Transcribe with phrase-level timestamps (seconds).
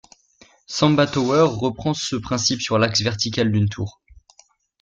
[0.65, 4.01] Samba Tower reprend ce principe sur l'axe vertical d'une tour.